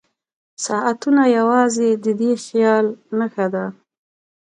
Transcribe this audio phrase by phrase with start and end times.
[0.65, 2.85] ساعتونه یوازې د دې خیال
[3.17, 3.65] نښه ده.